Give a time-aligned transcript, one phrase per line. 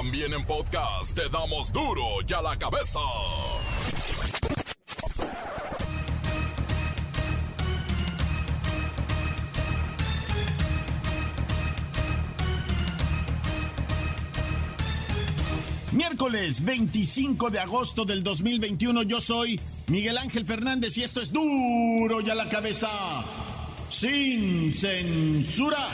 [0.00, 3.00] También en podcast te damos duro y a la cabeza.
[15.90, 22.20] Miércoles 25 de agosto del 2021 yo soy Miguel Ángel Fernández y esto es duro
[22.20, 22.88] y a la cabeza
[23.88, 25.88] sin censura.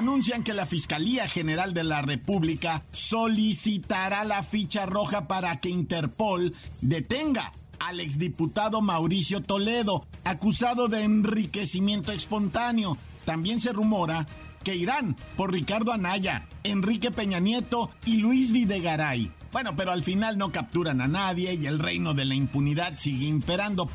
[0.00, 6.54] Anuncian que la Fiscalía General de la República solicitará la ficha roja para que Interpol
[6.80, 12.96] detenga al exdiputado Mauricio Toledo, acusado de enriquecimiento espontáneo.
[13.26, 14.26] También se rumora
[14.64, 19.30] que irán por Ricardo Anaya, Enrique Peña Nieto y Luis Videgaray.
[19.52, 23.26] Bueno, pero al final no capturan a nadie y el reino de la impunidad sigue
[23.26, 23.90] imperando.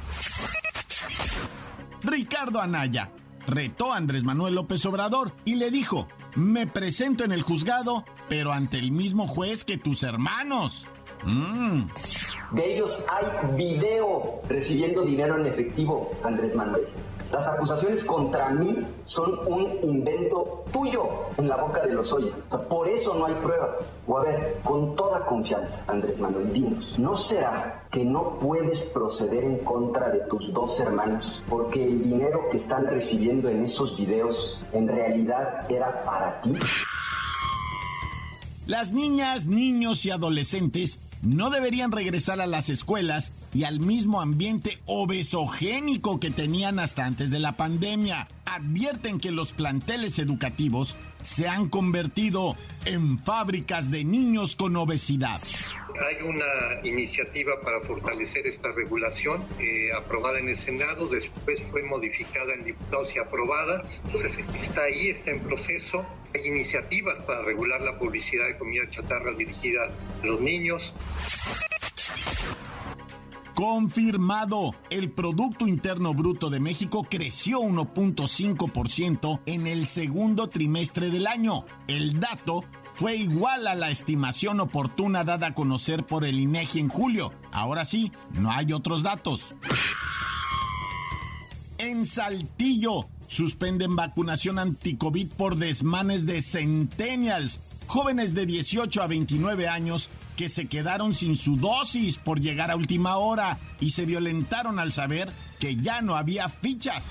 [2.03, 3.09] Ricardo Anaya
[3.47, 8.51] retó a Andrés Manuel López Obrador y le dijo, me presento en el juzgado, pero
[8.51, 10.85] ante el mismo juez que tus hermanos.
[11.23, 11.85] Mm.
[12.51, 16.87] De ellos hay video recibiendo dinero en efectivo, Andrés Manuel.
[17.31, 22.19] Las acusaciones contra mí son un invento tuyo en la boca de los O
[22.69, 23.91] por eso no hay pruebas.
[24.07, 29.43] O a ver, con toda confianza, Andrés Manuel, dinos, ¿no será que no puedes proceder
[29.43, 34.59] en contra de tus dos hermanos porque el dinero que están recibiendo en esos videos
[34.71, 36.53] en realidad era para ti?
[38.67, 44.79] Las niñas, niños y adolescentes no deberían regresar a las escuelas y al mismo ambiente
[44.85, 48.27] obesogénico que tenían hasta antes de la pandemia.
[48.43, 55.41] Advierten que los planteles educativos se han convertido en fábricas de niños con obesidad.
[56.05, 62.53] Hay una iniciativa para fortalecer esta regulación eh, aprobada en el Senado, después fue modificada
[62.55, 66.05] en diputados y aprobada, entonces está ahí, está en proceso.
[66.33, 69.85] Hay iniciativas para regular la publicidad de comida chatarra dirigida
[70.21, 70.93] a los niños.
[73.55, 81.65] Confirmado, el Producto Interno Bruto de México creció 1.5% en el segundo trimestre del año.
[81.87, 82.65] El dato
[82.95, 87.31] fue igual a la estimación oportuna dada a conocer por el INEGI en julio.
[87.53, 89.55] Ahora sí, no hay otros datos.
[91.77, 100.09] En Saltillo, suspenden vacunación anticovid por desmanes de centennials, jóvenes de 18 a 29 años
[100.35, 104.91] que se quedaron sin su dosis por llegar a última hora y se violentaron al
[104.91, 107.07] saber que ya no había fichas.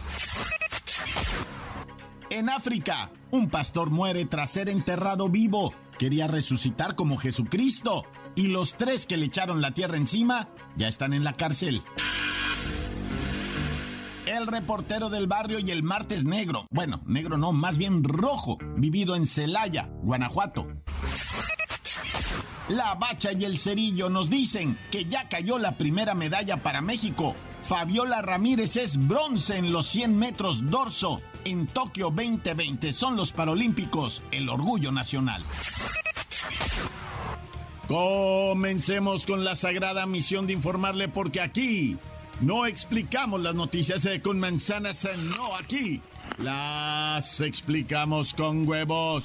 [2.30, 5.74] En África, un pastor muere tras ser enterrado vivo.
[5.98, 8.04] Quería resucitar como Jesucristo.
[8.34, 11.82] Y los tres que le echaron la tierra encima ya están en la cárcel.
[14.26, 16.66] El reportero del barrio y el martes negro.
[16.70, 18.58] Bueno, negro no, más bien rojo.
[18.76, 20.66] Vivido en Celaya, Guanajuato.
[22.69, 27.34] La Bacha y el Cerillo nos dicen que ya cayó la primera medalla para México.
[27.62, 31.20] Fabiola Ramírez es bronce en los 100 metros dorso.
[31.44, 35.44] En Tokio 2020 son los Paralímpicos, el orgullo nacional.
[37.86, 41.98] Comencemos con la sagrada misión de informarle porque aquí
[42.41, 46.00] no explicamos las noticias eh, con manzanas, eh, no aquí.
[46.38, 49.24] Las explicamos con huevos.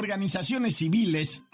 [0.00, 1.44] Organizaciones civiles,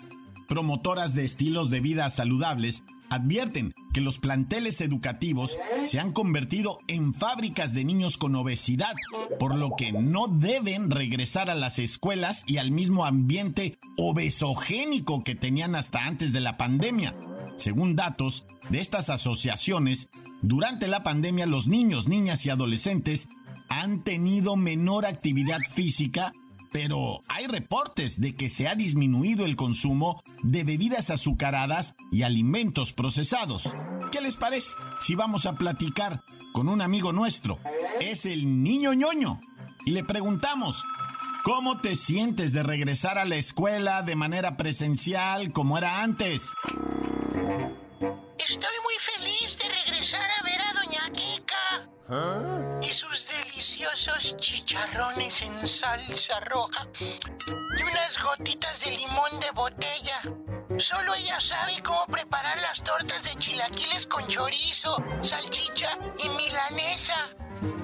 [0.46, 7.12] promotoras de estilos de vida saludables, advierten que los planteles educativos se han convertido en
[7.12, 8.94] fábricas de niños con obesidad,
[9.40, 15.34] por lo que no deben regresar a las escuelas y al mismo ambiente obesogénico que
[15.34, 17.16] tenían hasta antes de la pandemia.
[17.56, 20.08] Según datos de estas asociaciones,
[20.40, 23.26] durante la pandemia los niños, niñas y adolescentes
[23.68, 26.32] han tenido menor actividad física
[26.72, 32.92] pero hay reportes de que se ha disminuido el consumo de bebidas azucaradas y alimentos
[32.92, 33.68] procesados.
[34.12, 34.70] ¿Qué les parece
[35.00, 36.22] si vamos a platicar
[36.52, 37.58] con un amigo nuestro?
[38.00, 39.40] Es el niño ñoño.
[39.84, 40.82] Y le preguntamos,
[41.44, 46.42] ¿cómo te sientes de regresar a la escuela de manera presencial como era antes?
[48.38, 51.88] Estoy muy feliz de regresar a ver a Doña Kika.
[52.08, 52.80] ¿Ah?
[52.82, 53.25] Y sus
[53.86, 56.86] deliciosos chicharrones en salsa roja.
[56.98, 60.22] y unas gotitas de limón de botella.
[60.78, 67.16] Solo ella sabe cómo preparar las tortas de chilaquiles con chorizo, salchicha y milanesa.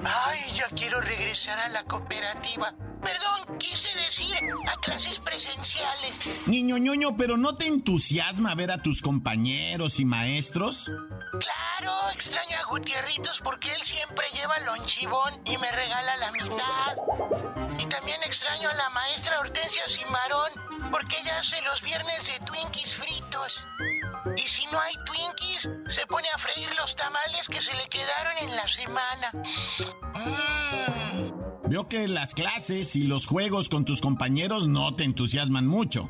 [0.03, 2.73] Ay, ya quiero regresar a la cooperativa.
[3.03, 4.35] Perdón, quise decir
[4.67, 6.47] a clases presenciales.
[6.47, 10.85] Niño ñoño, pero ¿no te entusiasma ver a tus compañeros y maestros?
[10.85, 16.97] Claro, extraño a Gutierritos porque él siempre lleva lonchibón y me regala la mitad.
[17.79, 20.51] Y también extraño a la maestra Hortensia Cimarón
[20.91, 23.65] porque ella hace los viernes de Twinkies fritos.
[24.37, 28.37] Y si no hay Twinkies, se pone a freír los tamales que se le quedaron
[28.37, 29.31] en la semana.
[30.13, 30.92] Mm.
[31.73, 36.07] Veo que las clases y los juegos con tus compañeros no te entusiasman mucho.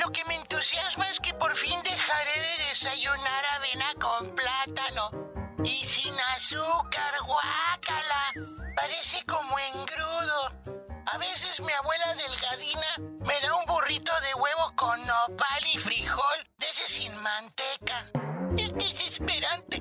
[0.00, 5.30] Lo que me entusiasma es que por fin dejaré de desayunar avena con plátano.
[5.62, 8.32] Y sin azúcar, guácala.
[8.74, 10.82] Parece como engrudo.
[11.06, 16.48] A veces mi abuela delgadina me da un burrito de huevo con nopal y frijol,
[16.58, 18.10] de ese sin manteca.
[18.58, 19.80] Es desesperante.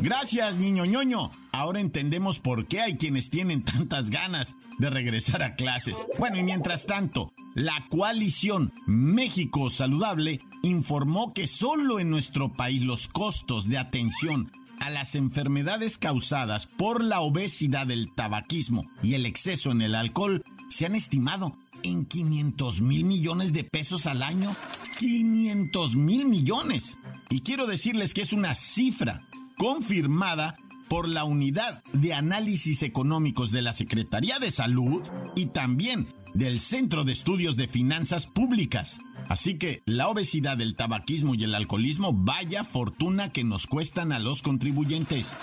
[0.00, 1.30] Gracias, niño ñoño.
[1.50, 5.96] Ahora entendemos por qué hay quienes tienen tantas ganas de regresar a clases.
[6.18, 13.08] Bueno, y mientras tanto, la coalición México Saludable informó que solo en nuestro país los
[13.08, 19.72] costos de atención a las enfermedades causadas por la obesidad, el tabaquismo y el exceso
[19.72, 24.54] en el alcohol se han estimado en 500 mil millones de pesos al año.
[24.98, 26.98] 500 mil millones.
[27.30, 29.22] Y quiero decirles que es una cifra
[29.56, 30.56] confirmada
[30.88, 35.02] por la Unidad de Análisis Económicos de la Secretaría de Salud
[35.36, 39.00] y también del Centro de Estudios de Finanzas Públicas.
[39.28, 44.18] Así que la obesidad, el tabaquismo y el alcoholismo, vaya fortuna que nos cuestan a
[44.18, 45.36] los contribuyentes.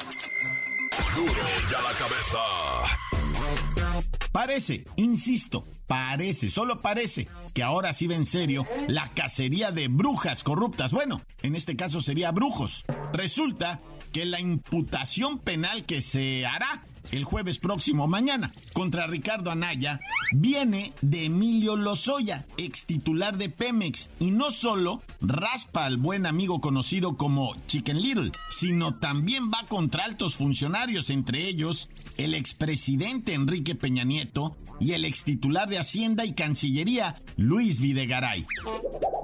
[1.16, 2.75] Duro la cabeza.
[4.36, 10.44] Parece, insisto, parece, solo parece que ahora sí va en serio la cacería de brujas
[10.44, 10.92] corruptas.
[10.92, 12.84] Bueno, en este caso sería brujos.
[13.14, 13.80] Resulta
[14.15, 20.00] que la imputación penal que se hará el jueves próximo mañana contra Ricardo Anaya
[20.31, 26.62] viene de Emilio Lozoya, ex titular de Pemex, y no solo raspa al buen amigo
[26.62, 33.75] conocido como Chicken Little, sino también va contra altos funcionarios, entre ellos el expresidente Enrique
[33.75, 38.45] Peña Nieto y el ex titular de Hacienda y Cancillería Luis Videgaray.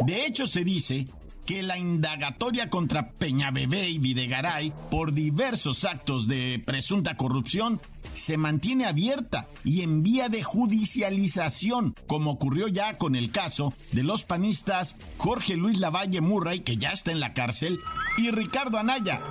[0.06, 1.08] De hecho, se dice
[1.46, 7.82] que la indagatoria contra Peñabebé y Videgaray por diversos actos de presunta corrupción
[8.14, 14.04] se mantiene abierta y en vía de judicialización, como ocurrió ya con el caso de
[14.04, 17.80] los panistas Jorge Luis Lavalle Murray, que ya está en la cárcel,
[18.18, 19.22] y Ricardo Anaya.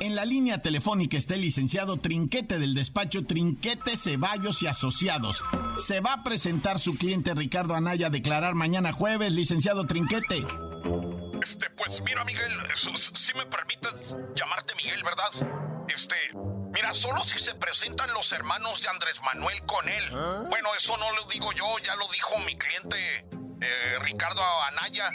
[0.00, 5.42] En la línea telefónica está el licenciado Trinquete del despacho Trinquete Ceballos y Asociados.
[5.76, 10.46] Se va a presentar su cliente Ricardo Anaya a declarar mañana jueves, licenciado Trinquete.
[11.48, 12.52] Este, pues mira, Miguel,
[13.14, 15.30] si me permites llamarte Miguel, ¿verdad?
[15.88, 16.14] Este,
[16.74, 20.10] mira, solo si se presentan los hermanos de Andrés Manuel con él.
[20.50, 23.24] Bueno, eso no lo digo yo, ya lo dijo mi cliente
[23.62, 25.10] eh, Ricardo Anaya.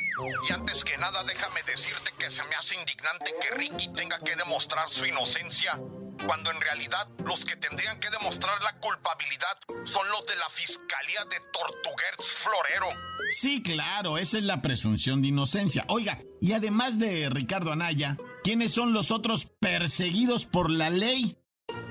[0.49, 4.35] Y antes que nada, déjame decirte que se me hace indignante que Ricky tenga que
[4.35, 5.79] demostrar su inocencia
[6.25, 11.25] cuando en realidad los que tendrían que demostrar la culpabilidad son los de la Fiscalía
[11.29, 12.87] de Tortuguers Florero.
[13.31, 15.85] Sí, claro, esa es la presunción de inocencia.
[15.87, 21.37] Oiga, y además de Ricardo Anaya, ¿quiénes son los otros perseguidos por la ley?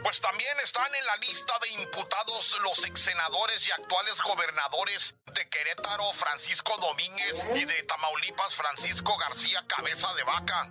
[0.02, 5.48] Pues también están en la lista de imputados los ex senadores y actuales gobernadores de
[5.48, 10.70] Querétaro, Francisco Domínguez, y de Tamaulipas, Francisco García Cabeza de Vaca.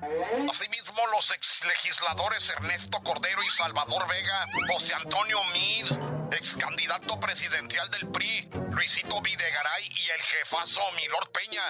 [0.50, 5.88] Asimismo, los ex legisladores Ernesto Cordero y Salvador Vega, José Antonio Mid,
[6.34, 11.64] ex candidato presidencial del PRI, Luisito Videgaray y el jefazo Milord Peña.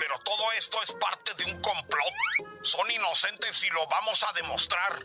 [0.00, 2.14] Pero todo esto es parte de un complot.
[2.62, 5.04] Son inocentes y lo vamos a demostrar.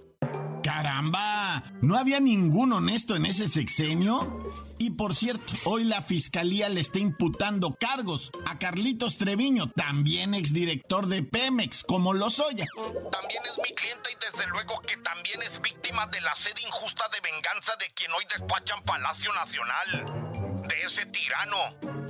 [0.64, 1.62] ¡Caramba!
[1.82, 4.52] ¿No había ningún honesto en ese sexenio?
[4.78, 11.08] Y por cierto, hoy la fiscalía le está imputando cargos a Carlitos Treviño, también exdirector
[11.08, 12.66] de Pemex, como Lozoya.
[13.12, 17.04] También es mi cliente y desde luego que también es víctima de la sed injusta
[17.14, 20.64] de venganza de quien hoy despacha en Palacio Nacional.
[20.68, 21.58] De ese tirano,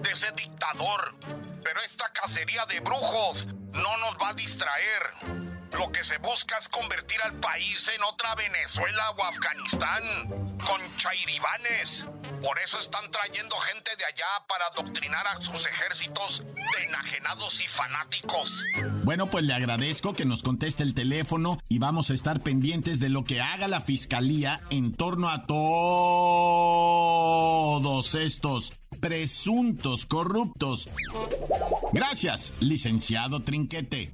[0.01, 1.15] de ese dictador.
[1.63, 5.52] Pero esta cacería de brujos no nos va a distraer.
[5.77, 10.03] Lo que se busca es convertir al país en otra Venezuela o Afganistán,
[10.65, 12.05] con chairibanes.
[12.43, 17.67] Por eso están trayendo gente de allá para adoctrinar a sus ejércitos de enajenados y
[17.67, 18.63] fanáticos.
[19.03, 23.09] Bueno, pues le agradezco que nos conteste el teléfono y vamos a estar pendientes de
[23.09, 25.63] lo que haga la fiscalía en torno a todos
[28.15, 30.87] estos presuntos corruptos.
[31.91, 34.13] Gracias, licenciado Trinquete.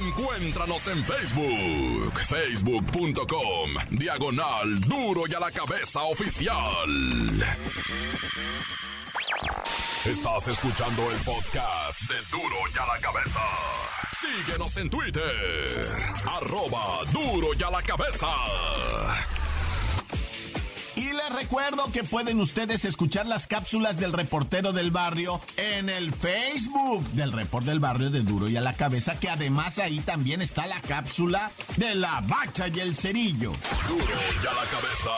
[0.00, 6.88] Encuéntranos en Facebook, facebook.com, diagonal duro y a la cabeza oficial.
[10.04, 13.40] Estás escuchando el podcast de duro y a la cabeza.
[14.12, 15.88] Síguenos en Twitter,
[16.24, 18.28] arroba duro y a la cabeza.
[21.28, 27.06] Les recuerdo que pueden ustedes escuchar las cápsulas del reportero del barrio en el Facebook
[27.10, 30.66] del report del barrio de Duro y a la cabeza, que además ahí también está
[30.66, 33.52] la cápsula de la bacha y el cerillo.
[33.88, 35.10] Duro y a la cabeza.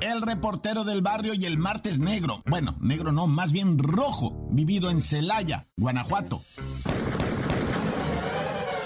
[0.00, 2.42] El reportero del barrio y el martes negro.
[2.46, 6.42] Bueno, negro no, más bien rojo, vivido en Celaya, Guanajuato.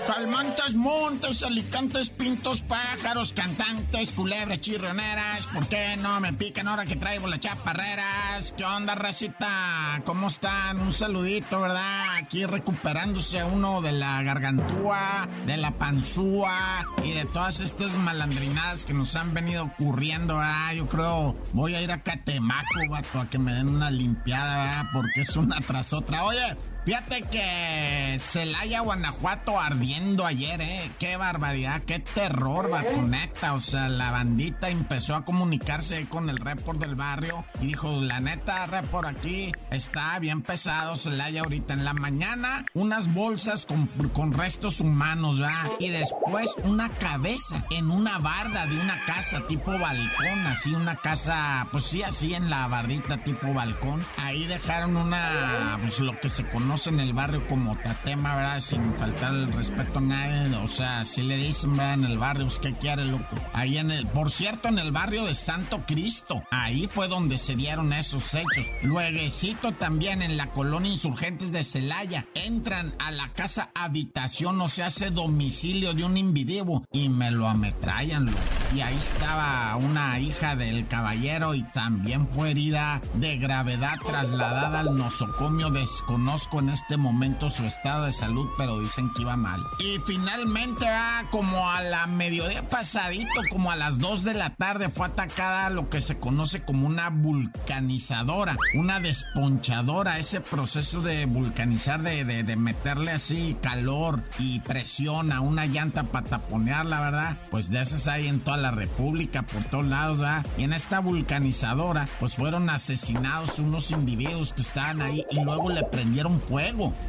[0.06, 5.46] Calmantes, montes, alicantes, pintos, pájaros, cantantes, culebras, chirroneras.
[5.46, 8.52] ¿Por qué no me pican ahora que traigo las chaparreras?
[8.56, 10.02] ¿Qué onda, racita?
[10.04, 10.78] ¿Cómo están?
[10.80, 12.16] Un saludito, ¿verdad?
[12.16, 18.92] Aquí recuperándose uno de la gargantúa, de la panzúa y de todas estas malandrinadas que
[18.92, 20.72] nos han venido ocurriendo, ¿verdad?
[20.74, 24.90] Yo creo voy a ir a Catemaco, vato, a que me den una limpiada, ¿verdad?
[24.92, 26.24] Porque es una tras otra.
[26.24, 30.90] Oye, Fíjate que Celaya, Guanajuato ardiendo ayer, ¿eh?
[30.98, 32.68] Qué barbaridad, qué terror,
[33.08, 33.54] neta.
[33.54, 38.20] O sea, la bandita empezó a comunicarse con el report del barrio y dijo, la
[38.20, 42.66] neta, report aquí está bien pesado Celaya ahorita en la mañana.
[42.74, 45.70] Unas bolsas con, con restos humanos, ¿ya?
[45.78, 51.66] Y después una cabeza en una barda de una casa tipo balcón, así una casa,
[51.72, 54.04] pues sí, así en la bardita tipo balcón.
[54.18, 58.58] Ahí dejaron una, pues lo que se conoce en el barrio como Tatema, ¿verdad?
[58.58, 60.56] Sin faltar el respeto a nadie.
[60.56, 61.94] O sea, si le dicen, ¿verdad?
[61.94, 63.36] En el barrio, pues, ¿qué quiere, loco?
[63.52, 66.42] Ahí en el, por cierto, en el barrio de Santo Cristo.
[66.50, 68.66] Ahí fue donde se dieron esos hechos.
[68.82, 72.26] Lueguecito también en la colonia Insurgentes de Celaya.
[72.34, 77.48] Entran a la casa habitación, o se hace domicilio de un individuo y me lo
[77.48, 78.38] ametrallan, loco.
[78.74, 84.96] Y ahí estaba una hija del caballero y también fue herida de gravedad trasladada al
[84.96, 85.70] nosocomio.
[85.70, 89.62] Desconozco en este momento su estado de salud, pero dicen que iba mal.
[89.78, 94.88] Y finalmente, ah, como a la mediodía pasadito, como a las 2 de la tarde,
[94.88, 102.00] fue atacada lo que se conoce como una vulcanizadora, una desponchadora, ese proceso de vulcanizar,
[102.00, 107.38] de, de, meterle así calor y presión a una llanta para taponearla, ¿verdad?
[107.50, 110.46] Pues de esas hay en toda la República, por todos lados, ¿verdad?
[110.56, 115.82] Y en esta vulcanizadora, pues fueron asesinados unos individuos que estaban ahí y luego le
[115.84, 116.53] prendieron fuego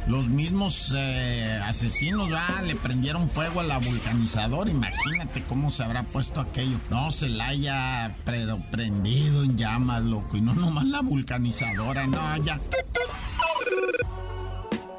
[0.08, 4.70] los mismos eh, asesinos ah, le prendieron fuego a la vulcanizadora.
[4.70, 6.78] Imagínate cómo se habrá puesto aquello.
[6.90, 8.16] No, se la haya
[8.70, 10.36] prendido en llamas, loco.
[10.36, 12.60] Y no nomás la vulcanizadora, no, ya.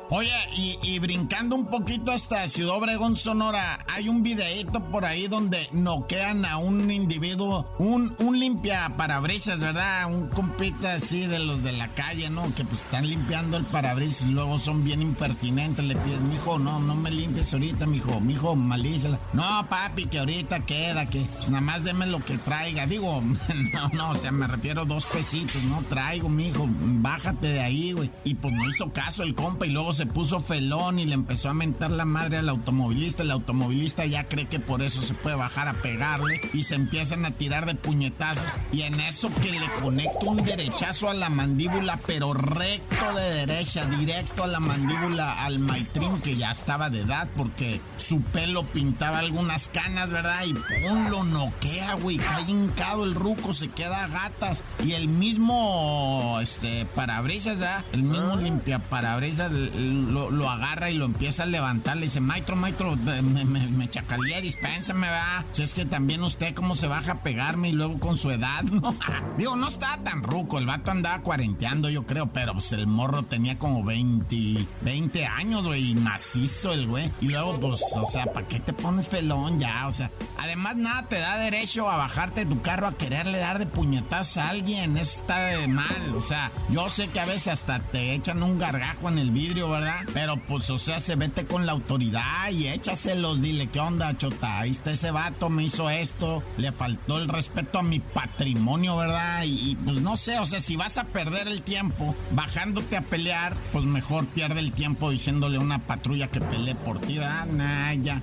[0.10, 5.68] Oye, y, brincando un poquito hasta Ciudad Obregón, Sonora, hay un videito por ahí donde
[5.74, 10.06] noquean a un individuo, un, un limpia parabrisas, ¿verdad?
[10.08, 12.56] Un compita así de los de la calle, ¿no?
[12.56, 15.84] Que pues están limpiando el parabrisas y luego son bien impertinentes.
[15.84, 19.20] Le pides, mijo, no, no me limpies ahorita, mijo, mijo, malízala.
[19.34, 22.88] No, papi, que ahorita queda, que pues nada más deme lo que traiga.
[22.88, 23.22] Digo,
[23.74, 27.92] no, no, o sea, me refiero a dos pesitos, no traigo, mijo, bájate de ahí,
[27.92, 28.10] güey.
[28.24, 31.50] Y pues no hizo caso el compa y luego se puso felón y le empezó
[31.50, 33.24] a mentar la madre al automovilista.
[33.24, 37.25] El automovilista ya cree que por eso se puede bajar a pegarle y se empiezan
[37.25, 38.46] a tirar de puñetazos.
[38.72, 43.86] Y en eso que le conecta un derechazo a la mandíbula, pero recto de derecha,
[43.88, 49.18] directo a la mandíbula al maitrín que ya estaba de edad porque su pelo pintaba
[49.18, 50.44] algunas canas, ¿verdad?
[50.46, 52.18] Y pum, lo noquea, güey.
[52.18, 54.63] Cae hincado el ruco, se queda a gatas.
[54.86, 57.84] Y el mismo, este, parabrisas, ¿ya?
[57.94, 59.51] El mismo limpia parabrisas
[59.88, 61.98] lo, agarra y lo empieza a levantar.
[61.98, 65.44] Le dice, maestro, maestro, me, me, me chacalía, dispénsame, va.
[65.51, 68.63] Si es que también usted cómo se baja a pegarme y luego con su edad,
[68.72, 68.96] ¿no?
[69.38, 73.24] Digo, no estaba tan ruco, el vato andaba cuarenteando, yo creo, pero pues el morro
[73.24, 77.12] tenía como 20, 20 años, güey, macizo el güey.
[77.22, 79.88] Y luego, pues, o sea, ¿para qué te pones felón ya?
[79.88, 83.60] O sea, además nada te da derecho a bajarte de tu carro a quererle dar
[83.60, 84.98] de puñetazos a alguien.
[84.98, 86.15] Eso está de mal.
[86.15, 89.70] O sea, yo sé que a veces hasta te echan un gargajo en el vidrio,
[89.70, 89.77] ¿verdad?
[90.14, 94.60] Pero pues, o sea, se vete con la autoridad y échaselos, dile, ¿qué onda, chota?
[94.60, 99.44] Ahí está ese vato, me hizo esto, le faltó el respeto a mi patrimonio, ¿verdad?
[99.46, 103.56] Y, pues no sé, o sea, si vas a perder el tiempo bajándote a pelear,
[103.72, 107.46] pues mejor pierde el tiempo diciéndole a una patrulla que pelee por ti, ¿verdad?
[107.46, 108.22] Nah, ya.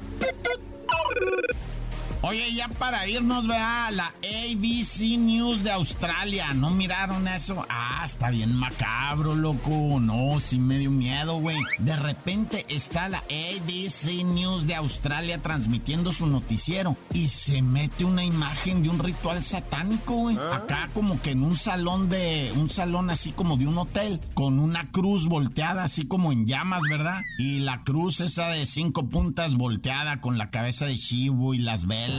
[2.27, 6.55] Oye, ya para irnos, vea, la ABC News de Australia.
[6.55, 7.67] ¿No miraron eso?
[7.69, 10.01] Ah, está bien macabro, loco.
[10.01, 11.59] No, sí me dio miedo, güey.
[11.81, 18.25] De repente está la ABC News de Australia transmitiendo su noticiero y se mete una
[18.25, 20.39] imagen de un ritual satánico, güey.
[20.39, 20.63] ¿Ah?
[20.63, 24.61] Acá como que en un salón de, un salón así como de un hotel, con
[24.61, 27.21] una cruz volteada, así como en llamas, ¿verdad?
[27.39, 31.85] Y la cruz esa de cinco puntas volteada con la cabeza de Shibu y las
[31.85, 32.14] velas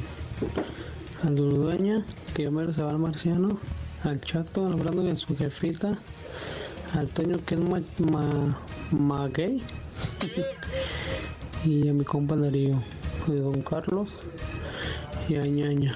[1.23, 3.59] al dueña, que yo me se va al marciano,
[4.03, 5.97] al chato, hablando de su jefita,
[6.93, 7.79] al Toño que es ma,
[8.91, 9.61] ma, gay
[11.65, 12.81] y a mi compa Darío,
[13.27, 14.09] de Don Carlos
[15.27, 15.95] y a Ñaña.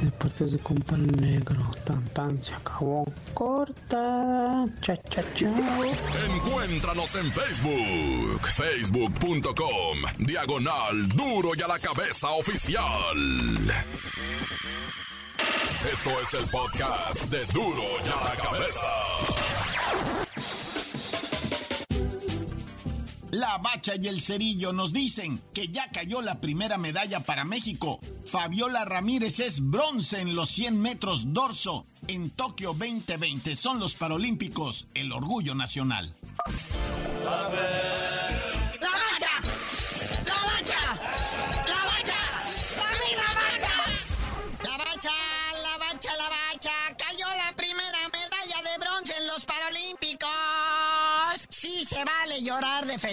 [0.00, 3.04] De parte de compa negro, tan tan se acabó.
[3.34, 5.48] Corta, cha cha cha.
[6.34, 12.82] Encuéntranos en Facebook, facebook.com, diagonal duro y a la cabeza oficial.
[15.92, 19.61] Esto es el podcast de duro y a la cabeza.
[23.42, 27.98] La Bacha y el Cerillo nos dicen que ya cayó la primera medalla para México.
[28.24, 31.84] Fabiola Ramírez es bronce en los 100 metros dorso.
[32.06, 36.14] En Tokio 2020 son los Paralímpicos, el orgullo nacional.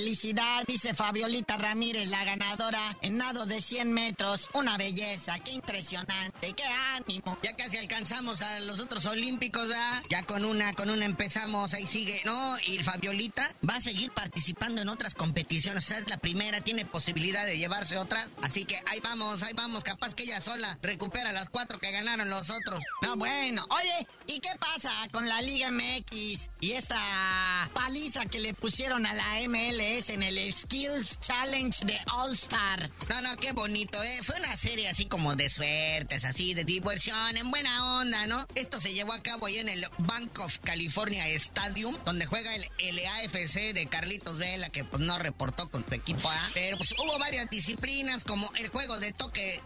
[0.10, 4.50] Felicidad, dice Fabiolita Ramírez, la ganadora en nado de 100 metros.
[4.54, 7.38] Una belleza, qué impresionante, qué ánimo.
[7.44, 10.02] Ya casi alcanzamos a los otros olímpicos, ¿verdad?
[10.10, 12.58] Ya con una, con una empezamos, ahí sigue, ¿no?
[12.66, 15.84] Y Fabiolita va a seguir participando en otras competiciones.
[15.84, 18.32] O sea, es la primera, tiene posibilidad de llevarse otras.
[18.42, 19.84] Así que ahí vamos, ahí vamos.
[19.84, 22.82] Capaz que ella sola recupera las cuatro que ganaron los otros.
[23.04, 23.64] No, bueno.
[23.70, 29.06] Oye, ¿y qué pasa con la Liga MX y esta paliza que le pusieron?
[29.06, 32.90] a la MLS en el Skills Challenge de All Star.
[33.10, 34.22] No, no, qué bonito, ¿eh?
[34.24, 38.48] Fue una serie así como de suertes, así de diversión, en buena onda, ¿no?
[38.56, 42.96] Esto se llevó a cabo ahí en el Bank of California Stadium, donde juega el
[42.96, 46.50] LAFC de Carlitos Vela, que pues no reportó con su equipo A.
[46.54, 49.62] Pero pues hubo varias disciplinas, como el juego de toque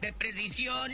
[0.00, 0.90] de precisión.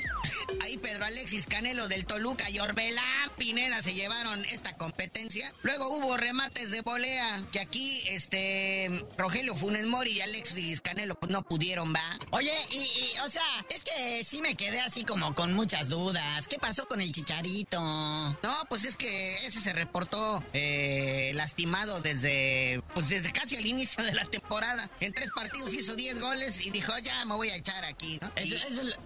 [0.61, 5.53] Ahí Pedro Alexis Canelo del Toluca y Orbelán Pineda se llevaron esta competencia.
[5.63, 8.82] Luego hubo remates de volea, que aquí, este,
[9.17, 12.19] Rogelio Funes Mori y Alexis Canelo pues no pudieron, ¿va?
[12.31, 16.49] Oye, y, o sea, es que sí me quedé así como con muchas dudas.
[16.49, 17.81] ¿Qué pasó con el Chicharito?
[17.81, 24.05] No, pues es que ese se reportó eh, lastimado desde, pues desde casi el inicio
[24.05, 24.91] de la temporada.
[25.01, 28.31] En tres partidos hizo 10 goles y dijo, ya me voy a echar aquí, ¿no?
[28.37, 28.57] Eso,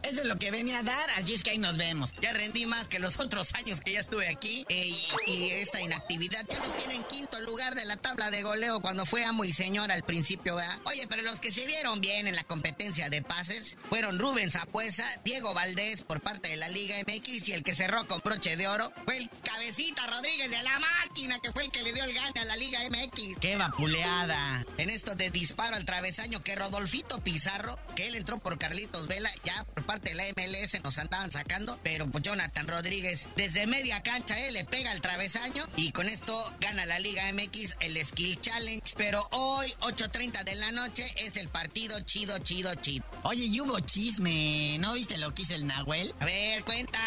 [0.03, 2.13] es lo que venía a dar, así es que ahí nos vemos.
[2.21, 4.65] Ya rendí más que los otros años que ya estuve aquí.
[4.69, 4.95] Eh,
[5.27, 9.25] y, esta inactividad ya no tienen quinto lugar de la tabla de goleo cuando fue
[9.25, 10.79] amo y señor al principio, ¿verdad?
[10.85, 15.05] Oye, pero los que se vieron bien en la competencia de pases fueron Rubén Zapuesa,
[15.25, 18.69] Diego Valdés por parte de la Liga MX y el que cerró con broche de
[18.69, 22.15] oro fue el Cabecita Rodríguez de la máquina, que fue el que le dio el
[22.15, 23.39] gane a la Liga MX.
[23.41, 24.65] ¡Qué vapuleada!
[24.79, 29.33] En esto de disparo al travesaño que Rodolfito Pizarro, que él entró por Carlitos Vela,
[29.43, 34.05] ya por parte de la MLS nos andaban sacando, pero pues Jonathan Rodríguez desde media
[34.05, 38.41] cancha él le pega al travesaño y con esto gana la Liga MX el Skill
[38.41, 38.95] Challenge.
[38.97, 43.05] Pero hoy, 8.30 de la noche, es el partido chido, chido, chido.
[43.23, 46.15] Oye, y hubo chisme, ¿no viste lo que hizo el Nahuel?
[46.21, 47.01] A ver, cuenta.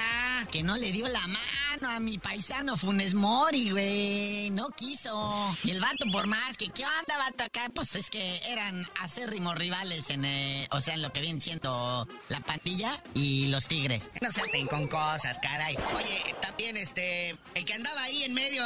[0.51, 4.49] Que no le dio la mano a mi paisano Funes Mori, güey.
[4.49, 5.55] No quiso.
[5.63, 7.69] Y el vato, por más que, ¿qué onda, vato acá?
[7.73, 12.07] Pues es que eran acérrimos rivales en, eh, o sea, en lo que viene siendo
[12.29, 14.09] la pandilla y los tigres.
[14.21, 15.75] No se aten con cosas, caray.
[15.95, 18.63] Oye, también este, el que andaba ahí en medio,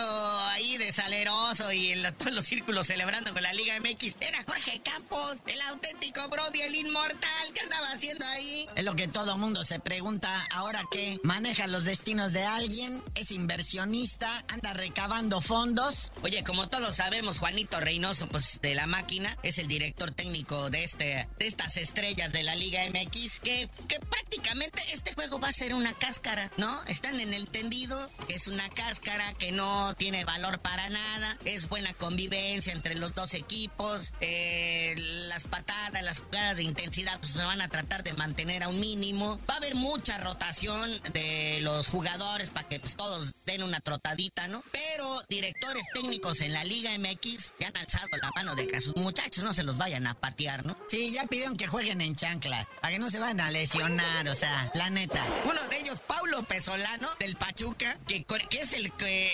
[0.48, 4.82] ahí de saleroso y en todos los círculos celebrando con la Liga MX, era Jorge
[4.82, 8.68] Campos, el auténtico Brody, el inmortal, que andaba haciendo ahí?
[8.76, 13.32] Es lo que todo mundo se pregunta, ahora que maneja los destinos de alguien, es
[13.32, 16.12] inversionista, anda recabando fondos.
[16.22, 20.84] Oye, como todos sabemos, Juanito Reynoso, pues de la máquina, es el director técnico de
[20.84, 25.54] este, de estas estrellas de la Liga MX, que, que prácticamente este juego va a
[25.54, 26.84] ser una cáscara, ¿no?
[26.86, 31.94] Están en el tendido, es una cáscara que no tiene valor para nada, es buena
[31.94, 37.62] convivencia entre los dos equipos, eh, las patadas, las jugadas de intensidad pues, se van
[37.62, 42.50] a tratar de mantener a un mínimo, va a haber mucha rotación de los jugadores
[42.50, 44.62] para que pues, todos den una trotadita, ¿no?
[44.74, 48.82] Pero directores técnicos en la Liga MX ya han alzado la mano de que a
[48.82, 50.76] sus muchachos no se los vayan a patear, ¿no?
[50.90, 54.36] Sí, ya pidieron que jueguen en chancla, para que no se van a lesionar, o
[54.36, 55.26] sea, la neta.
[55.46, 58.92] Uno de ellos, Paulo Pesolano, del Pachuca, que, que es el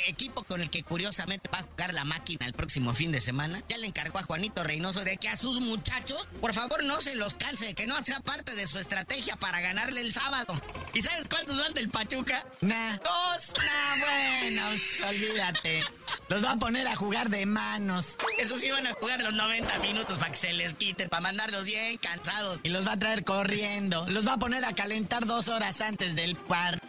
[0.08, 3.64] equipo con el que curiosamente va a jugar la máquina el próximo fin de semana,
[3.68, 7.16] ya le encargó a Juanito Reynoso de que a sus muchachos, por favor, no se
[7.16, 10.54] los canse, que no sea parte de su estrategia para ganarle el sábado.
[10.94, 12.46] ¿Y sabes cuántos van del Pachuca?
[12.62, 12.98] Nah.
[12.98, 13.39] Dos.
[13.48, 14.62] Nah, bueno,
[15.08, 15.99] olvídate.
[16.28, 18.18] Los va a poner a jugar de manos.
[18.38, 21.66] Esos sí van a jugar los 90 minutos para que se les quite, para mandarlos
[21.66, 22.60] bien cansados.
[22.64, 24.06] Y los va a traer corriendo.
[24.08, 26.80] Los va a poner a calentar dos horas antes del partido.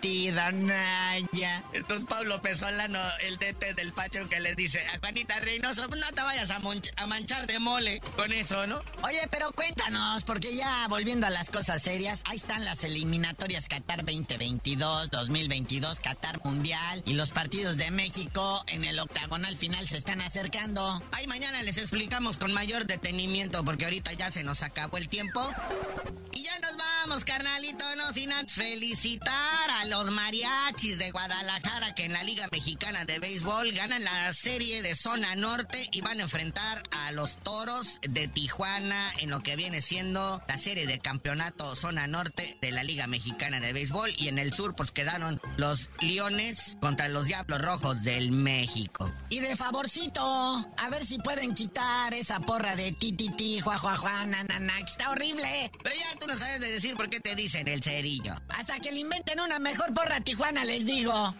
[0.53, 1.63] Naya.
[1.73, 6.23] Entonces Pablo Pesolano, el DT del Pacho, que les dice a Juanita Reynoso, no te
[6.23, 6.61] vayas a,
[6.97, 8.81] a manchar de mole con eso, ¿no?
[9.03, 14.05] Oye, pero cuéntanos, porque ya volviendo a las cosas serias, ahí están las eliminatorias Qatar
[14.05, 20.21] 2022, 2022, Qatar Mundial y los partidos de México en el octagonal final se están
[20.21, 21.03] acercando.
[21.13, 25.41] Ahí mañana les explicamos con mayor detenimiento porque ahorita ya se nos acabó el tiempo.
[27.11, 32.47] Vamos, carnalito, no sin antes felicitar a los mariachis de Guadalajara que en la Liga
[32.53, 37.35] Mexicana de Béisbol ganan la serie de zona norte y van a enfrentar a los
[37.43, 42.71] toros de Tijuana en lo que viene siendo la serie de campeonato zona norte de
[42.71, 47.25] la Liga Mexicana de Béisbol y en el sur pues quedaron los Leones contra los
[47.25, 49.13] Diablos Rojos del México.
[49.31, 53.81] Y de favorcito, a ver si pueden quitar esa porra de ti ti ti, jua
[53.81, 55.73] jua jua, na na na, está horrible.
[55.83, 58.35] Pero ya tú no sabes de decir por qué te dicen el cerillo.
[58.51, 61.35] Hasta que le inventen una mejor porra Tijuana, les digo.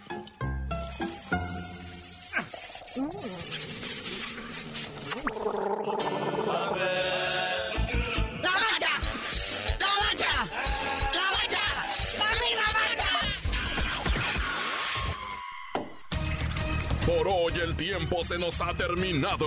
[8.43, 8.89] ¡La mancha!
[9.79, 10.33] ¡La mancha!
[11.13, 11.65] ¡La mancha!
[12.17, 12.33] ¡La
[12.73, 13.11] mancha!
[17.05, 19.47] Por hoy el tiempo se nos ha terminado.